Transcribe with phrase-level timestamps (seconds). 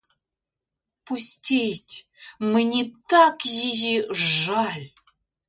[1.03, 2.09] Пустіть:
[2.39, 4.85] мені так її жаль!